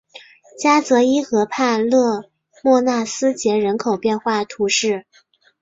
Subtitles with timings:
[0.57, 2.27] 加泽伊河畔勒
[2.63, 5.05] 莫纳斯捷人口变化图示